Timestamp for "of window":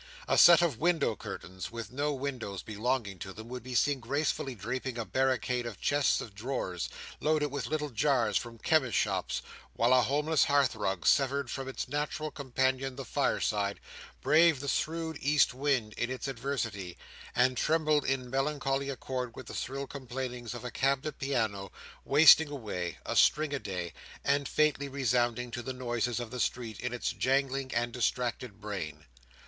0.63-1.15